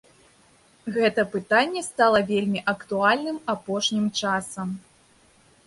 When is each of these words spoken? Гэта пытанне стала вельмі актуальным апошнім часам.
Гэта 0.95 1.25
пытанне 1.35 1.83
стала 1.89 2.19
вельмі 2.31 2.63
актуальным 2.75 3.37
апошнім 3.55 4.11
часам. 4.19 4.77